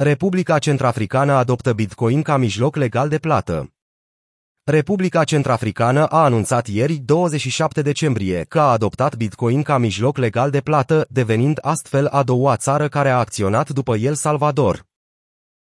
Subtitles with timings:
[0.00, 3.72] Republica Centrafricană adoptă Bitcoin ca mijloc legal de plată.
[4.64, 10.60] Republica Centrafricană a anunțat ieri, 27 decembrie, că a adoptat Bitcoin ca mijloc legal de
[10.60, 14.86] plată, devenind astfel a doua țară care a acționat după El Salvador.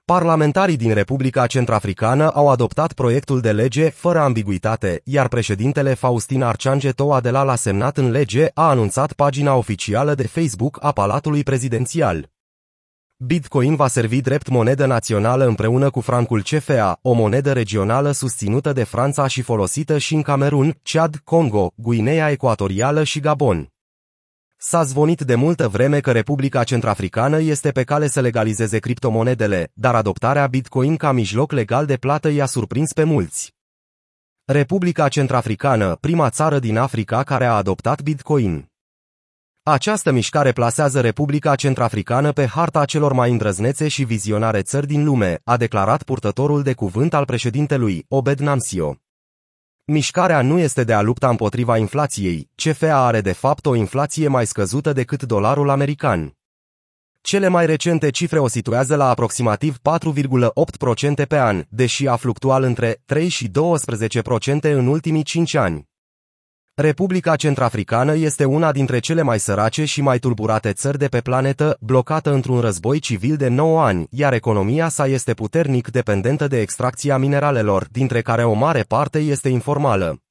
[0.05, 6.91] Parlamentarii din Republica Centrafricană au adoptat proiectul de lege fără ambiguitate, iar președintele Faustin Archange
[6.91, 12.29] Touadela l-a semnat în lege, a anunțat pagina oficială de Facebook a Palatului Prezidențial.
[13.23, 18.83] Bitcoin va servi drept monedă națională împreună cu francul CFA, o monedă regională susținută de
[18.83, 23.69] Franța și folosită și în Camerun, Chad, Congo, Guinea Ecuatorială și Gabon.
[24.57, 29.95] S-a zvonit de multă vreme că Republica Centrafricană este pe cale să legalizeze criptomonedele, dar
[29.95, 33.53] adoptarea Bitcoin ca mijloc legal de plată i-a surprins pe mulți.
[34.45, 38.70] Republica Centrafricană, prima țară din Africa care a adoptat Bitcoin.
[39.63, 45.41] Această mișcare plasează Republica Centrafricană pe harta celor mai îndrăznețe și vizionare țări din lume,
[45.43, 48.97] a declarat purtătorul de cuvânt al președintelui, Obed Namsio.
[49.85, 54.45] Mișcarea nu este de a lupta împotriva inflației, CFA are de fapt o inflație mai
[54.45, 56.37] scăzută decât dolarul american.
[57.21, 59.77] Cele mai recente cifre o situează la aproximativ
[61.21, 63.51] 4,8% pe an, deși a fluctuat între 3 și 12%
[64.61, 65.90] în ultimii 5 ani.
[66.81, 71.77] Republica Centrafricană este una dintre cele mai sărace și mai tulburate țări de pe planetă,
[71.79, 77.17] blocată într-un război civil de 9 ani, iar economia sa este puternic dependentă de extracția
[77.17, 80.21] mineralelor, dintre care o mare parte este informală.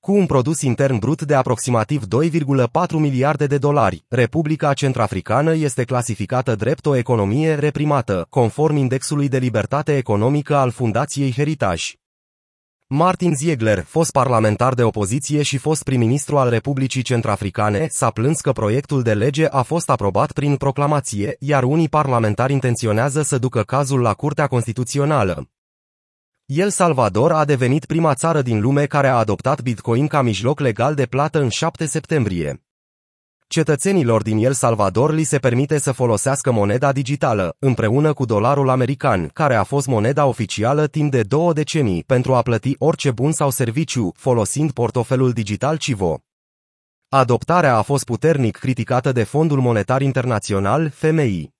[0.00, 6.54] Cu un produs intern brut de aproximativ 2,4 miliarde de dolari, Republica Centrafricană este clasificată
[6.54, 12.03] drept o economie reprimată, conform Indexului de Libertate Economică al Fundației Heritage.
[12.86, 18.52] Martin Ziegler, fost parlamentar de opoziție și fost prim-ministru al Republicii Centrafricane, s-a plâns că
[18.52, 24.00] proiectul de lege a fost aprobat prin proclamație, iar unii parlamentari intenționează să ducă cazul
[24.00, 25.48] la Curtea Constituțională.
[26.44, 30.94] El Salvador a devenit prima țară din lume care a adoptat Bitcoin ca mijloc legal
[30.94, 32.63] de plată în 7 septembrie.
[33.46, 39.28] Cetățenilor din El Salvador li se permite să folosească moneda digitală, împreună cu dolarul american,
[39.28, 43.50] care a fost moneda oficială timp de două decenii pentru a plăti orice bun sau
[43.50, 46.20] serviciu, folosind portofelul digital Civo.
[47.08, 51.52] Adoptarea a fost puternic criticată de Fondul Monetar Internațional, FMI.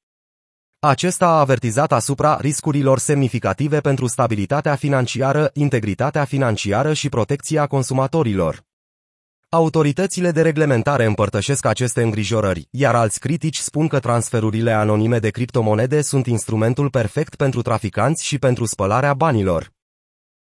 [0.79, 8.65] Acesta a avertizat asupra riscurilor semnificative pentru stabilitatea financiară, integritatea financiară și protecția consumatorilor.
[9.55, 16.03] Autoritățile de reglementare împărtășesc aceste îngrijorări, iar alți critici spun că transferurile anonime de criptomonede
[16.03, 19.74] sunt instrumentul perfect pentru traficanți și pentru spălarea banilor.